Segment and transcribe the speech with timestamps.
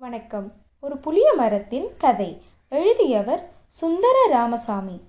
[0.00, 0.52] வணக்கம்.
[0.80, 2.42] ஒரு புளிய மரத்தின் கதை.
[2.68, 5.00] எழுதியவர் சுந்தர ராமசாமி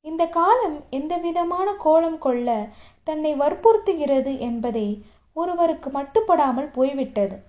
[0.00, 2.68] இந்த காலம் எந்தவிதமான கோலம் கொள்ள
[3.04, 7.42] தன்னை வற்புறுத்துகிறது என்பதை ஒருவருக்கு மட்டுப்படாமல் போய்விட்டது.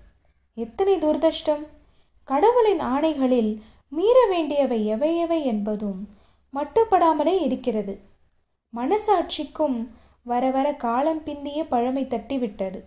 [0.54, 1.66] எத்தனை துர்தஷ்டம்.
[2.24, 3.52] கடவுளின் ஆணைகளில்
[3.88, 6.08] மீற வேண்டியவை எவை எவை என்பதும்
[6.54, 8.00] மட்டுப்படாமலே இருக்கிறது.
[8.76, 9.86] மனசாட்சிக்கும்
[10.22, 12.80] வர வர காலம் பிந்திய பழமை தட்டிவிட்டது.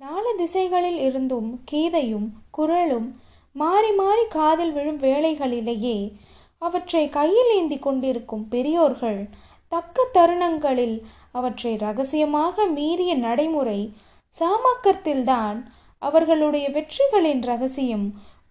[0.00, 3.20] நாலு திசைகளில் இருந்தும் கீதையும் குரலும்
[3.52, 6.12] மாறி மாறி காதில் விழும் வேளைகளிலேயே
[6.58, 9.28] அவற்றை கையில் ஏந்தி கொண்டிருக்கும் பெரியோர்கள்
[9.68, 13.92] தக்க தருணங்களில் அவற்றை ரகசியமாக மீறிய நடைமுறை
[14.34, 15.58] சாமாக்கத்தில்தான்
[15.98, 18.06] அவர்களுடைய வெற்றிகளின் ரகசியம்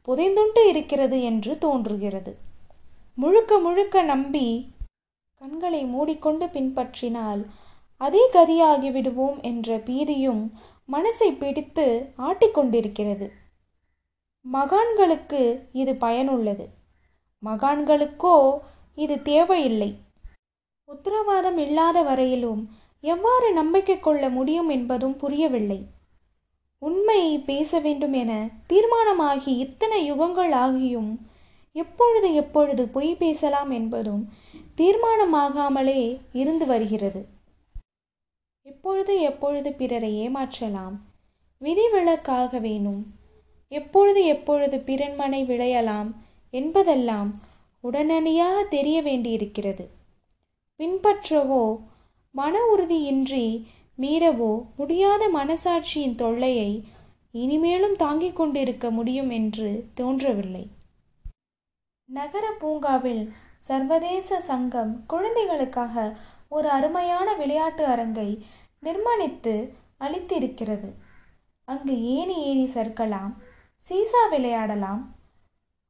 [0.08, 2.38] புதைந்துண்டு இருக்கிறது என்று தோன்றுகிறது.
[3.16, 4.48] முழுக்க முழுக்க நம்பி
[5.42, 7.44] கண்களை மூடிக்கொண்டு பின்பற்றினால்
[8.02, 10.44] அதே கதியாகிவிடுவோம் என்ற பீதியும்
[10.92, 13.30] மனசை பிடித்து ஆட்டிக்கொண்டிருக்கிறது.
[14.54, 16.70] மகான்களுக்கு இது பயனுள்ளது.
[17.44, 18.58] மகான்களுக்கோ
[18.96, 19.98] இது தேவையில்லை.
[20.86, 22.70] உத்தரவாதம் இல்லாத வரையிலும்
[23.02, 25.88] எவ்வாறு நம்பிக்கை கொள்ள முடியும் என்பதும் புரியவில்லை.
[26.78, 31.18] உண்மை பேச வேண்டும் என தீர்மானமாகி இத்தனை யுகங்கள் ஆகியும்
[31.72, 34.30] எப்பொழுது எப்பொழுது பொய் பேசலாம் என்பதும்
[34.78, 37.35] தீர்மானமாகாமலே இருந்து வருகிறது.
[38.86, 40.96] எப்பொழுது எப்பொழுது பிறரை ஏமாற்றலாம்
[41.62, 43.00] விதிவிலக்காக வேணும்.
[43.72, 46.10] எப்பொழுது எப்பொழுது பிறன்மனை விளையலாம்
[46.54, 47.30] என்பதெல்லாம்
[47.84, 49.86] உடனடியாக தெரிய வேண்டியிருக்கிறது.
[50.80, 51.64] பின்பற்றவோ
[52.36, 53.48] மன உறுதியின்றி
[53.98, 56.70] மீறவோ முடியாத மனசாட்சியின் தொல்லையை
[57.32, 60.66] இனிமேலும் தாங்கிக் கொண்டிருக்க முடியும் என்று தோன்றவில்லை.
[62.10, 63.26] நகர பூங்காவில்
[63.58, 66.14] சர்வதேச சங்கம் குழந்தைகளுக்காக
[66.50, 68.30] ஒரு அருமையான விளையாட்டு அரங்கை
[68.86, 69.56] நிர்மாணித்து
[70.00, 70.90] அளித்திருக்கிறது.
[71.68, 73.34] அங்கு ஏணி ஏறி சறுக்கலாம்
[73.86, 75.04] சீசா விளையாடலாம்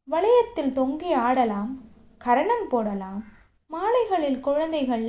[0.08, 1.72] வளையத்தில் தொங்கி ஆடலாம்
[2.18, 3.22] கரணம் போடலாம்
[3.72, 5.06] மாலைகளில் குழந்தைகள்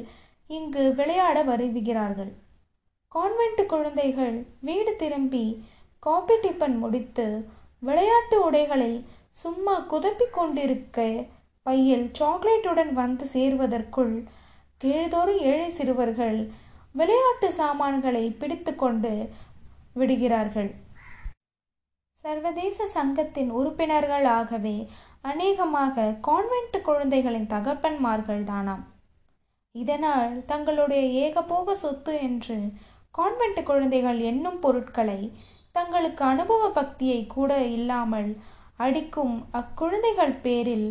[0.50, 2.32] இங்கு விளையாட வருகிறார்கள்.
[3.12, 5.46] கான்வென்ட் குழந்தைகள் வீடு திரும்பி
[5.98, 7.26] காப்பி டிப்பன் முடித்து
[7.80, 8.98] விளையாட்டு உடைகளில்
[9.30, 11.04] சும்மா குதப்பிக் கொண்டிருக்க
[11.62, 14.14] பையில் சாக்லேட்டுடன் வந்து சேருவதற்குள்
[14.84, 16.38] கீழ்தோறும் ஏழை சிறுவர்கள்
[16.98, 19.12] விளையாட்டு சாமான்களை பிடித்து கொண்டு
[19.98, 20.70] விடுகிறார்கள்.
[22.24, 24.76] சர்வதேச சங்கத்தின் உறுப்பினர்களாகவே
[25.30, 28.84] அநேகமாக கான்வென்ட் குழந்தைகளின் தகப்பன்மார்கள் தானாம்
[29.74, 32.58] இதனால் தங்களுடைய ஏகபோக சொத்து என்று
[33.18, 35.20] கான்வென்ட் குழந்தைகள் எண்ணும் பொருட்களை
[35.72, 38.30] தங்களுக்கு அனுபவ பக்தியை கூட இல்லாமல்
[38.84, 40.88] அடிக்கும் அக்குழந்தைகள் பேரில்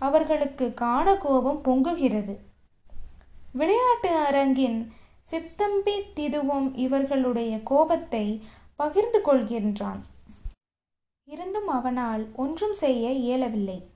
[0.00, 2.34] அவர்களுக்கு காண கோபம் பொங்குகிறது.
[3.52, 4.78] விளையாட்டு அரங்கின்
[5.30, 8.42] சிப்தம்பி திதுவும் இவர்களுடைய கோபத்தை
[8.76, 10.00] பகிர்ந்து கொள்கின்றான்.
[11.24, 13.90] இருந்தும் அவனால் ஒன்றும் செய்ய இயலவில்லை.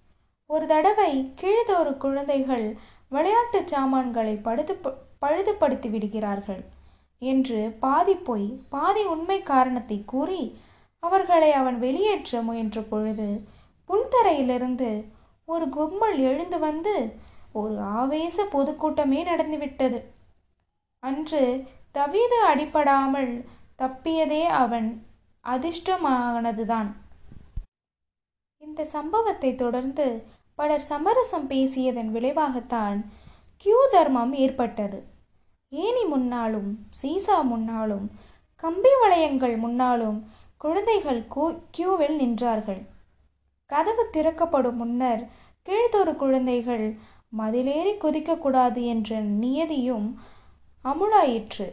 [0.47, 2.76] ஒரு தடவை கீழ்தோறு குழந்தைகள்
[3.09, 4.75] விளையாட்டு சாமான்களை படுத்து
[5.20, 6.62] பழுதுபடுத்தி விடுகிறார்கள்
[7.19, 10.56] என்று பாதி பொய் பாதி உண்மை காரணத்தை கூறி
[10.99, 13.44] அவர்களை அவன் வெளியேற்ற முயன்ற பொழுது
[13.88, 15.04] புல்தரையிலிருந்து
[15.44, 17.16] ஒரு கும்பல் எழுந்து வந்து
[17.53, 20.12] ஒரு ஆவேச பொதுக்கூட்டமே நடந்துவிட்டது.
[21.02, 21.44] அன்று
[21.92, 23.32] தவீது அடிப்படாமல்
[23.78, 24.88] தப்பியதே அவன்
[25.44, 26.90] அதிர்ஷ்டமானதுதான்.
[28.62, 30.06] இந்த சம்பவத்தை தொடர்ந்து
[30.54, 32.98] பலர் சமரசம் பேசியதன் விளைவாகத்தான்
[33.64, 34.98] கியூ தர்மம் ஏற்பட்டது.
[35.72, 36.70] ஏனி முன்னாலும்
[37.00, 38.06] சீசா முன்னாலும்
[38.62, 40.19] கம்பி வளையங்கள் முன்னாலும்
[40.56, 41.20] குழந்தைகள்
[41.76, 42.82] கியூவில் நின்றார்கள்.
[43.70, 45.22] கதவு திறக்கப்படும் முன்னர்
[45.69, 46.86] கீழ்த்தொரு குழந்தைகள்
[47.40, 50.08] மதிலேறி குதிக்கக்கூடாது என்ற நியதியும்
[50.84, 51.66] அமுலாயிற்று.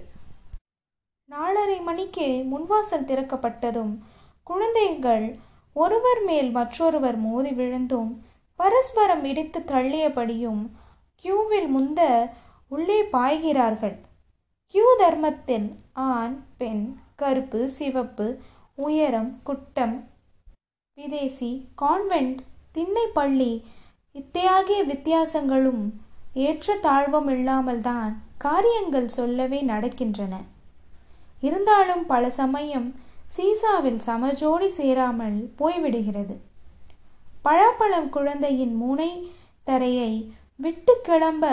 [1.29, 3.93] நாலரை மணிக்கு முன்வாசல் திறக்கப்பட்டதும்
[4.43, 5.37] குழந்தைகள்
[5.73, 8.11] ஒருவர் மேல் மற்றொருவர் மோதி விழுந்தும்
[8.55, 10.61] பரஸ்பரம் இடித்து தள்ளியபடியும்
[11.23, 12.29] கியூவில் முந்த
[12.69, 13.97] உள்ளே பாய்கிறார்கள்.
[14.67, 18.39] கியூ தர்மத்தில் ஆண் பெண் கருப்பு சிவப்பு
[18.75, 20.07] உயரம் குட்டம்
[20.93, 22.39] விதேசி கான்வென்ட்
[22.71, 23.65] திண்ணை பள்ளி
[24.13, 25.83] இத்தையாகிய வித்தியாசங்களும்
[26.33, 30.35] ஏற்ற தாழ்வும் இல்லாமல்தான் காரியங்கள் சொல்லவே நடக்கின்றன.
[31.47, 32.87] இருந்தாலும் பல சமயம்
[33.35, 36.35] சீசாவில் சமஜோடி சேராமல் போய்விடுகிறது.
[37.41, 39.11] பழப்பழம் குழந்தையின் முனை
[39.63, 40.11] தரையை
[40.55, 41.45] விட்டு கிளம்ப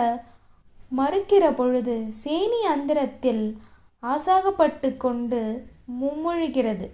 [0.96, 3.44] மறுக்கிற பொழுது சேனி அந்தரத்தில்
[4.02, 5.40] ஆசாகப்பட்டு கொண்டு
[6.00, 6.86] மும்முழுகிறது.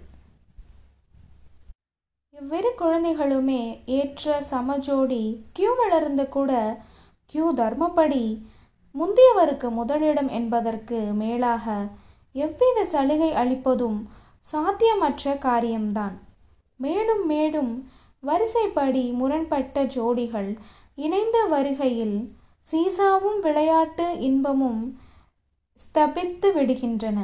[2.33, 3.61] இவ்விரு குழந்தைகளுமே
[3.97, 5.23] ஏற்ற சமஜோடி
[5.53, 6.51] கியூ வளர்ந்து கூட
[7.33, 8.23] கியூ தர்மப்படி
[8.99, 11.87] முந்தியவருக்கு முதலிடம் என்பதற்கு மேலாக
[12.31, 14.09] எவ்வித சலுகை அளிப்பதும்
[14.51, 16.19] சாத்தியமற்ற காரியம்தான்.
[16.75, 20.57] மேலும் மேலும் வரிசைப்படி முரண்பட்ட ஜோடிகள்
[20.95, 22.35] இணைந்த வருகையில்
[22.71, 24.99] சீசாவும் விளையாட்டு இன்பமும்
[25.75, 27.17] ஸ்தபித்து விடுகின்றன.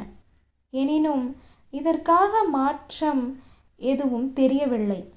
[0.70, 1.36] எனினும்
[1.70, 3.42] இதற்காக மாற்றம்
[3.76, 5.12] எதுவும் தெரியவில்லை.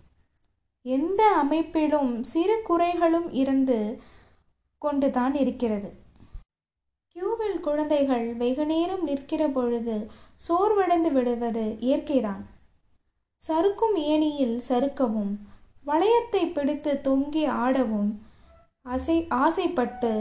[0.81, 4.01] எந்த அமைப்பிலும் சிறு குறைகளும் இருந்து
[4.77, 6.02] கொண்டுதான் இருக்கிறது.
[7.15, 9.95] கியூவில் குழந்தைகள் வெகு நேரம் நிற்கிற பொழுது
[10.47, 12.43] சோர்வடைந்து விடுவது இயற்கைதான்.
[13.41, 15.33] சறுக்கும் ஏணியில் சறுக்கவும்
[15.85, 18.09] வளையத்தை பிடித்து தொங்கி ஆடவும்
[18.85, 20.11] ஆசை ஆசைப்பட்டு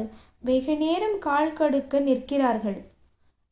[0.41, 2.79] வெகு நேரம் கால் கடுக்க நிற்கிறார்கள்.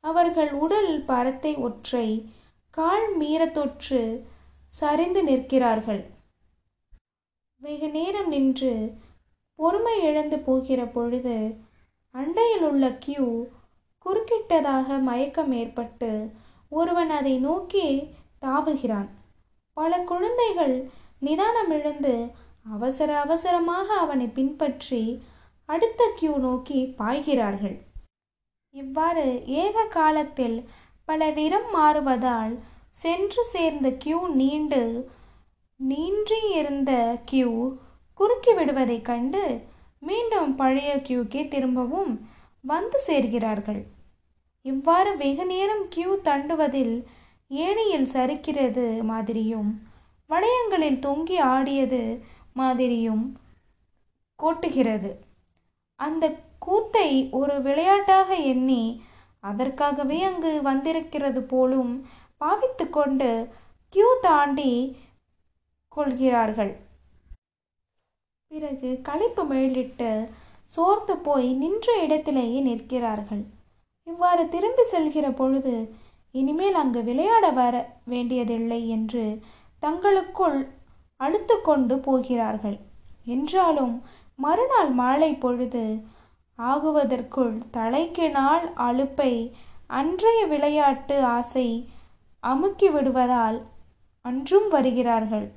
[0.05, 2.09] அவர்கள் உடல் பரத்தை ஒற்றை
[2.71, 4.03] கால் மீறத்தொற்று
[4.73, 6.03] சரிந்து நிற்கிறார்கள்.
[7.63, 8.75] வெகு நேரம் நின்று
[9.59, 11.37] பொறுமை இழந்து போகிற பொழுது
[12.15, 13.27] அண்டையில் உள்ள கியூ
[14.07, 16.11] குறுக்கிட்டதாக மயக்கம் ஏற்பட்டு
[16.73, 17.87] ஒருவன் அதை நோக்கி
[18.41, 19.09] தாவுகிறான்.
[19.77, 20.75] பல குழந்தைகள்
[21.19, 22.15] நிதானம் எழுந்து
[22.71, 25.03] அவசர அவசரமாக அவனை பின்பற்றி
[25.69, 27.77] அடுத்த கியூ நோக்கி பாய்கிறார்கள்.
[28.75, 29.27] இவ்வாறு
[29.63, 30.59] ஏக காலத்தில்
[31.09, 32.55] பல நிறம் மாறுவதால்
[33.03, 34.83] சென்று சேர்ந்த கியூ நீண்டு
[35.81, 36.93] நீன்றியிருந்த
[37.25, 37.51] கியூ
[38.21, 39.45] குறுக்கி விடுவதைக் கண்டு
[40.03, 42.13] மீண்டும் பழைய கியூக்கே திரும்பவும்
[42.61, 43.83] வந்து சேர்கிறார்கள்.
[44.63, 46.95] இவ்வாறு வெகு நேரம் கியூ தண்டுவதில்
[47.49, 49.71] ஏணியில் சறுக்கிறது மாதிரியும்
[50.31, 52.03] வளையங்களில் தொங்கி ஆடியது
[52.53, 53.25] மாதிரியும்
[54.39, 55.11] கோட்டுகிறது.
[56.01, 56.25] அந்த
[56.59, 58.83] கூத்தை ஒரு விளையாட்டாக எண்ணி
[59.41, 61.93] அதற்காகவே அங்கு வந்திருக்கிறது போலும்
[62.37, 63.31] பாவித்து கொண்டு
[63.95, 64.73] கியூ தாண்டி
[65.89, 66.73] கொள்கிறார்கள்.
[68.51, 70.09] பிறகு களைப்பு மேலிட்டு
[70.73, 73.43] சோர்ந்து போய் நின்ற இடத்திலேயே நிற்கிறார்கள்.
[74.07, 75.75] இவ்வாறு திரும்பி செல்கிற பொழுது
[76.35, 77.75] இனிமேல் அங்கு விளையாட வர
[78.05, 79.25] வேண்டியதில்லை என்று
[79.83, 80.59] தங்களுக்குள்
[81.21, 82.77] அழுத்து கொண்டு போகிறார்கள்.
[83.35, 83.95] என்றாலும்
[84.45, 85.85] மறுநாள் மாலை பொழுது
[86.59, 89.33] ஆகுவதற்குள் தலைக்கு நாள் அழுப்பை
[90.01, 91.69] அன்றைய விளையாட்டு ஆசை
[92.43, 93.61] அமுக்கி விடுவதால்
[94.25, 95.49] அன்றும் வருகிறார்கள்.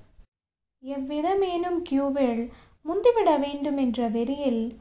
[0.83, 2.43] எவ்விதமேனும் கியூவில்
[2.85, 4.77] முந்திவிட வேண்டும் என்ற வெறியில்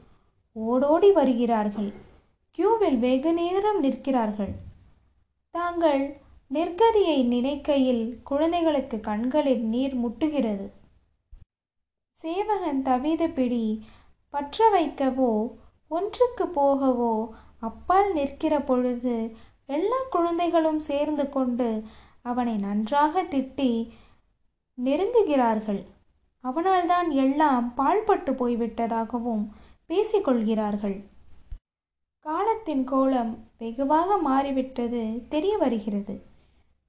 [0.53, 1.93] ஓடோடி வருகிறார்கள்.
[2.57, 4.53] கியூவில் வெகு நேரம் நிற்கிறார்கள்.
[5.51, 6.21] தாங்கள்
[6.53, 10.67] நெற்கதியை நினைக்கையில் குழந்தைகளுக்கு கண்களில் நீர் முட்டுகிறது.
[12.11, 13.83] சேவகன் தவித பிடி
[14.29, 15.31] பற்ற வைக்கவோ
[15.87, 17.29] ஒன்றுக்கு போகவோ
[17.59, 19.35] அப்பால் நிற்கிற பொழுது
[19.65, 21.83] எல்லா குழந்தைகளும் சேர்ந்து கொண்டு
[22.21, 23.89] அவனை நன்றாக திட்டி
[24.77, 25.81] நெருங்குகிறார்கள்.
[26.43, 29.47] அவனால்தான் எல்லாம் பாழ்பட்டு போய்விட்டதாகவும்
[29.89, 31.03] பேசிக்கொள்கிறார்கள்.
[32.19, 36.21] காலத்தின் கோலம் வெகுவாக மாறிவிட்டது தெரிய வருகிறது.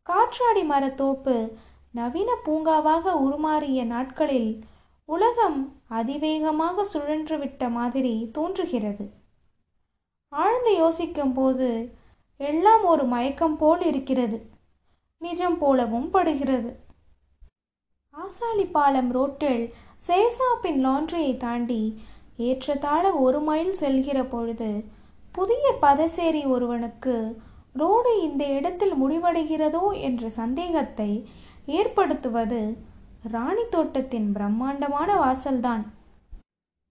[0.03, 1.57] காற்றாடி மரத்தோப்பு
[1.91, 4.65] நவீன பூங்காவாக உருமாறிய நாட்களில்
[5.05, 9.11] உலகம் அதிவேகமாக சுழன்றுவிட்ட மாதிரி தோன்றுகிறது.
[10.29, 11.95] ஆழ்ந்து யோசிக்கும் போது
[12.37, 14.51] எல்லாம் ஒரு மயக்கம் போல் இருக்கிறது.
[15.19, 16.84] நிஜம் போலவும் படுகிறது.
[18.17, 19.75] ஆசாலிப்பாலம் ரோட்டில்
[20.07, 22.03] சேசாப்பின் லாண்ட்ரியை தாண்டி
[22.37, 24.85] ஏற்றத்தாழ ஒரு மைல் செல்கிற பொழுது
[25.33, 27.37] புதிய பதசேரி ஒருவனுக்கு
[27.73, 31.29] ரோடு இந்த இடத்தில் முடிவடைகிறதோ என்ற சந்தேகத்தை
[31.67, 32.79] ஏற்படுத்துவது
[33.31, 35.85] ராணி தோட்டத்தின் பிரம்மாண்டமான வாசல்தான்.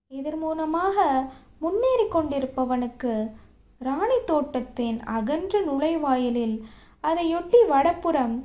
[0.08, 1.28] இதன் மூலமாக
[1.60, 3.32] முன்னேறி கொண்டிருப்பவனுக்கு
[3.80, 6.64] ராணி தோட்டத்தின் அகன்ற நுழைவாயிலில்
[7.04, 8.36] அதையொட்டி வடப்புறம்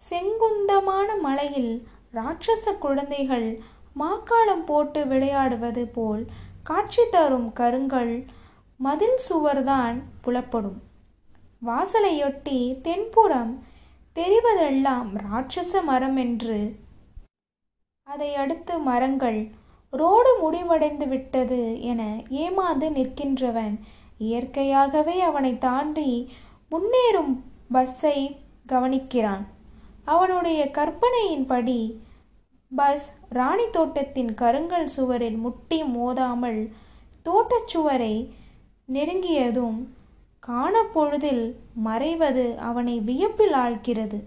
[0.00, 3.48] செங்குந்தமான மலையில் ராட்சச குழந்தைகள்
[4.00, 6.24] மாக்காளம் போட்டு விளையாடுவது போல்
[6.62, 8.14] காட்சி தரும் கருங்கல்
[8.80, 10.78] மதில் சுவர்தான் புலப்படும்.
[11.66, 13.52] வாசலையொட்டி தென்புறம்
[14.16, 16.58] தெரிவதெல்லாம் ராட்சச மரம் என்று
[18.06, 19.40] அதை அடுத்து மரங்கள்
[19.92, 22.02] ரோடு முடிவடைந்து விட்டது என
[22.42, 23.76] ஏமாந்து நிற்கின்றவன்
[24.18, 26.10] இயற்கையாகவே அவனை தாண்டி
[26.70, 27.34] முன்னேறும்
[27.72, 28.18] பஸ்ஸை
[28.68, 29.44] கவனிக்கிறான்.
[30.04, 32.00] அவனுடைய கற்பனையின்படி
[32.72, 36.70] பஸ் ராணி தோட்டத்தின் கருங்கல் சுவரில் முட்டி மோதாமல்
[37.24, 38.14] தோட்டச்சுவரை
[38.92, 39.78] நெருங்கியதும்
[40.46, 41.44] காணப்பொழுதில்
[41.84, 44.18] மறைவது அவனை வியப்பில் ஆழ்கிறது.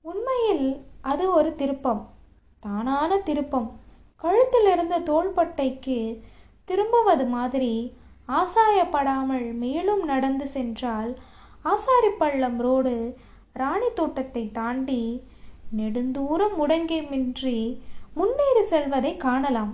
[0.00, 0.66] உண்மையில்
[1.00, 2.02] அது ஒரு திருப்பம்
[2.60, 3.68] தானான திருப்பம்.
[4.22, 5.98] கழுத்திலிருந்த தோள்பட்டைக்கு
[6.64, 7.96] திரும்புவது மாதிரி
[8.28, 11.18] ஆசாயப்படாமல் மேலும் நடந்து சென்றால்
[11.64, 12.94] ஆசாரிப்பள்ளம் ரோடு
[13.60, 15.00] ராணி தோட்டத்தை தாண்டி
[15.76, 17.58] நெடுந்தூரம் முடங்கிமின்றி
[18.18, 19.72] முன்னேறி செல்வதை காணலாம்.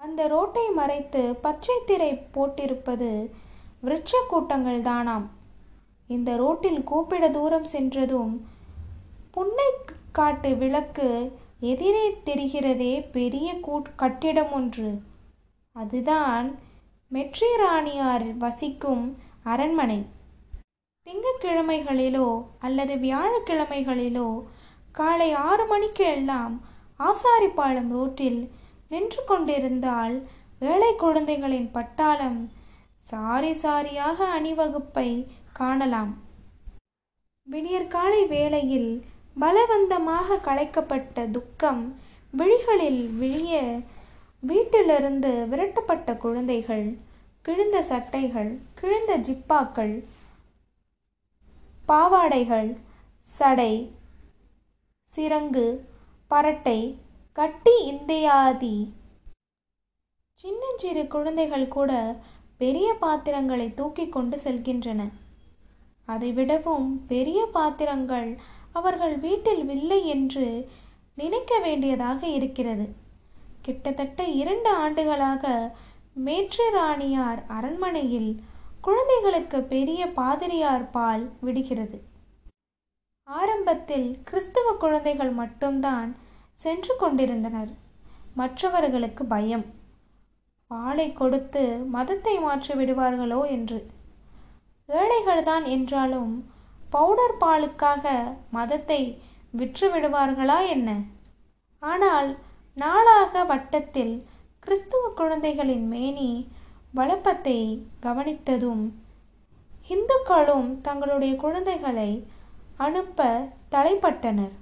[0.00, 3.10] அந்த ரோட்டை மறைத்து பச்சை திரை போட்டிருப்பது
[3.84, 5.26] விருட்ச கூட்டங்கள் தானாம்
[6.16, 8.34] இந்த ரோட்டில் கூப்பிட தூரம் சென்றதும்
[9.34, 9.68] புன்னை
[10.18, 11.08] காட்டு விளக்கு
[11.72, 14.90] எதிரே தெரிகிறதே பெரிய கூட் கட்டிடம் ஒன்று.
[15.76, 16.46] அதுதான்
[17.12, 19.04] மெட்ரி ராணியார் வசிக்கும்
[19.52, 20.00] அரண்மனை.
[21.08, 22.26] திங்கட்கிழமைகளிலோ
[22.58, 24.44] அல்லது வியாழக்கிழமைகளிலோ
[24.92, 26.54] காலை ஆறு மணிக்கு எல்லாம்
[26.98, 28.40] ஆசாரிப்பாளம் ரோட்டில்
[28.88, 30.16] நின்று கொண்டிருந்தால்
[30.60, 32.40] ஏழை குழந்தைகளின் பட்டாளம்
[33.00, 35.08] சாரி சாரியாக அணிவகுப்பை
[35.52, 36.12] காணலாம்.
[37.46, 39.04] விடியற்காலை வேளையில்
[39.40, 41.82] பலவந்தமாக கலைக்கப்பட்ட துக்கம்
[42.32, 43.80] விழிகளில் விழிய
[44.40, 46.86] வீட்டிலிருந்து விரட்டப்பட்ட குழந்தைகள்
[47.42, 49.94] கிழிந்த சட்டைகள் கிழிந்த ஜிப்பாக்கள்
[51.90, 52.70] பாவாடைகள்
[53.20, 53.72] சடை
[55.12, 55.66] சிரங்கு
[56.30, 56.80] பரட்டை
[57.32, 58.76] கட்டி இந்தியாதி.
[60.40, 61.92] சின்னஞ்சிறு குழந்தைகள் கூட
[62.58, 65.00] பெரிய பாத்திரங்களை தூக்கி கொண்டு செல்கின்றன.
[66.08, 68.28] அதைவிடவும் பெரிய பாத்திரங்கள்
[68.72, 70.46] அவர்கள் வீட்டில் இல்லை என்று
[71.14, 72.86] நினைக்க வேண்டியதாக இருக்கிறது.
[73.62, 75.76] கிட்டத்தட்ட இரண்டு ஆண்டுகளாக
[76.26, 78.30] மேற்று ராணியார் அரண்மனையில்
[78.88, 81.98] குழந்தைகளுக்கு பெரிய பாதிரியார் பால் விடுகிறது.
[83.28, 86.10] ஆரம்பத்தில் கிறிஸ்துவ குழந்தைகள் மட்டும்தான்
[86.62, 87.72] சென்று கொண்டிருந்தனர்.
[88.34, 89.66] மற்றவர்களுக்கு பயம்.
[90.70, 91.64] பாலை கொடுத்து
[91.96, 93.80] மதத்தை மாற்றி விடுவார்களோ என்று.
[94.88, 96.32] ஏழைகள்தான் என்றாலும்
[96.90, 98.06] பவுடர் பாலுக்காக
[98.50, 99.00] மதத்தை
[99.50, 100.90] விற்று விடுவார்களா என்ன?
[101.82, 102.30] ஆனால்
[102.76, 104.14] நாளாக வட்டத்தில்
[104.60, 106.30] கிறிஸ்துவ குழந்தைகளின் மேனி
[106.94, 107.58] வழக்கத்தை
[108.02, 108.84] கவனித்ததும்
[109.88, 112.10] இந்துக்களும் தங்களுடைய குழந்தைகளை
[112.76, 114.54] அனுப்ப தலைப்பட்டனர்.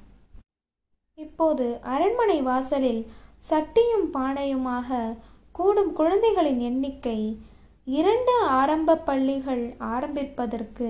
[1.18, 3.02] இப்போது அரண்மனை வாசலில்
[3.50, 5.16] சட்டியும் பானையுமாக
[5.52, 7.40] கூடும் குழந்தைகளின் எண்ணிக்கை
[7.84, 10.88] இரண்டு ஆரம்ப பள்ளிகள் ஆரம்பிப்பதற்கு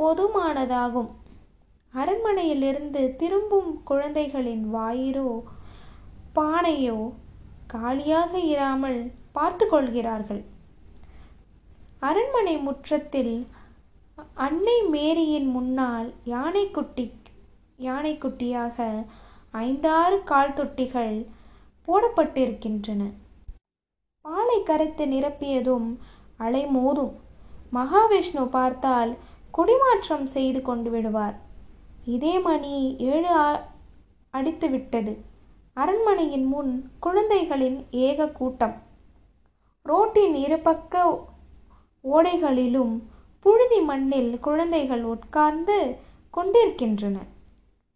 [0.00, 1.10] பொதுமானதாகும்
[1.94, 5.30] அரண்மனையிலிருந்து திரும்பும் குழந்தைகளின் வாயிரோ
[6.34, 6.98] பானையோ
[7.66, 10.42] காலியாக இராமல் பார்த்து கொள்கிறார்கள்
[12.08, 13.34] அரண்மனை முற்றத்தில்
[14.46, 17.06] அன்னை மேரியின் முன்னால் யானைக்குட்டி
[17.86, 18.78] யானைக்குட்டியாக
[19.64, 21.16] ஐந்தாறு கால் தொட்டிகள்
[21.88, 23.02] போடப்பட்டிருக்கின்றன.
[24.24, 25.88] பாலை கரைத்து நிரப்பியதும்
[26.46, 27.14] அலை மோதும்
[27.76, 29.12] மகாவிஷ்ணு பார்த்தால்
[29.56, 31.36] குடிமாற்றம் செய்து கொண்டு விடுவார்.
[32.14, 32.74] இதே மணி
[33.10, 33.32] ஏழு
[34.34, 35.14] அடித்துவிட்டது.
[35.76, 36.72] அரண்மனையின் முன்
[37.06, 37.78] குழந்தைகளின்
[38.08, 38.76] ஏக கூட்டம்.
[39.88, 40.94] ரோட்டின் இருபக்க
[42.04, 42.94] ஓடைகளிலும்
[43.46, 45.78] புழுதி மண்ணில் குழந்தைகள் உட்கார்ந்து
[46.34, 47.16] கொண்டிருக்கின்றன.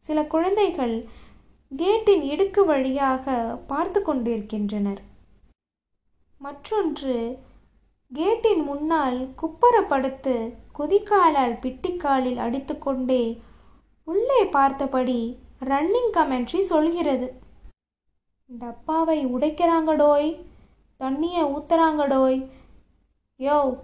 [0.05, 0.95] சில குழந்தைகள்
[1.73, 3.25] கேட்டின் இடுக்கு வழியாக
[3.67, 5.01] பார்த்து கொண்டிருக்கின்றனர்.
[6.41, 7.17] மற்றொன்று
[8.11, 10.35] கேட்டின் முன்னால் குப்பரப்படுத்து
[10.79, 13.23] குதிக்காலால் பிட்டிக்காலில் அடித்துக்கொண்டே
[14.09, 15.21] உள்ளே பார்த்தபடி
[15.65, 17.29] ரன்னிங் கமெண்ட்ரி சொல்கிறது.
[18.51, 20.31] டப்பாவை உடைக்கிறாங்கடோய்!
[21.03, 22.51] தண்ணியை ஊத்துறாங்கடோய்
[23.39, 23.79] யோ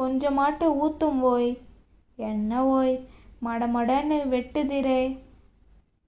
[0.00, 1.58] கொஞ்சமாட்டு ஊத்தும் ஓய்.
[2.16, 3.08] என்ன ஓய்?
[3.42, 5.18] மடமடன்னு வெட்டுதிரே.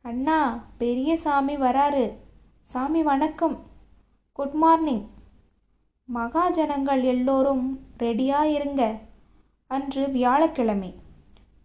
[0.02, 2.12] அண்ணா பெரிய சாமி வராரு.
[2.62, 3.66] சாமி வணக்கம்.
[4.32, 5.08] Good morning.
[6.14, 8.98] மகாஜனங்கள் எல்லோரும் ரெடியாக இருங்க.
[9.66, 10.94] அன்று வியாழக்கிழமை.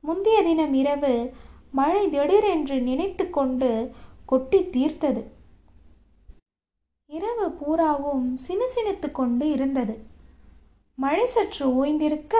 [0.02, 1.34] முந்தைய தினம் இரவு
[1.72, 3.92] மழை திடீரென்று நினைத்து கொண்டு
[4.26, 5.24] கொட்டி தீர்த்தது.
[7.16, 9.96] இரவு பூராவும் சினுசினுத்து கொண்டு இருந்தது.
[10.98, 12.36] மழை சற்று ஓய்ந்திருக்க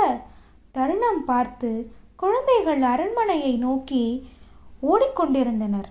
[0.72, 4.04] தருணம் பார்த்து குழந்தைகள் அரண்மனையை நோக்கி
[4.82, 5.90] ஓடிக்கொண்டிருந்தனர்.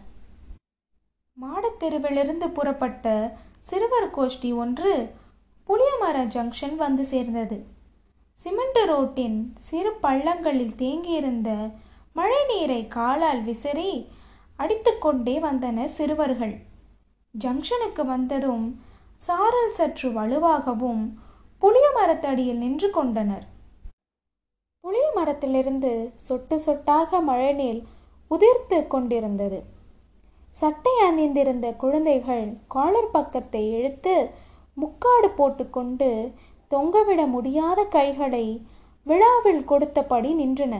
[1.36, 4.94] மாடத்தெருவிலிருந்து புறப்பட்ட சிறுவர் கோஷ்டி ஒன்று
[5.68, 7.66] புளியமர ஜங்ஷன் வந்து சேர்ந்தது.
[8.32, 11.50] சிமெண்ட் ரோட்டின் சிறு பள்ளங்களில் தேங்கியிருந்த
[12.12, 13.92] மழை நீரை காலால் விசிறி
[14.56, 16.56] அடித்துக்கொண்டே வந்தனர் சிறுவர்கள்.
[17.34, 18.64] ஜங்ஷனுக்கு வந்ததும்
[19.16, 21.02] சாரல் சற்று வலுவாகவும்
[21.58, 23.44] புளிய மரத்தடியில் நின்று கொண்டனர்.
[24.84, 25.92] புளிய மரத்திலிருந்து
[26.26, 27.80] சொட்டு சொட்டாக மழைநீர்
[28.30, 29.60] உதிர்த்து கொண்டிருந்தது.
[30.50, 34.14] சட்டை அணிந்திருந்த குழந்தைகள் காலர் பக்கத்தை இழுத்து
[34.76, 36.10] முக்காடு போட்டுக்கொண்டு
[36.70, 38.44] தொங்கவிட முடியாத கைகளை
[39.06, 40.74] விழாவில் கொடுத்தபடி நின்றன.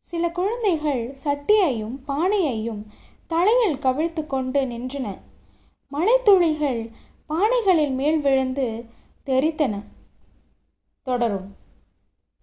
[0.00, 2.82] சில குழந்தைகள் சட்டியையும் பானையையும்
[3.26, 5.06] தலையில் கவிழ்த்து கொண்டு நின்றன.
[5.92, 6.90] மழைத்துளிகள்
[7.28, 8.84] பானைகளின் மேல் விழுந்து
[9.26, 9.82] தெரித்தன
[11.02, 11.48] தொடரும்.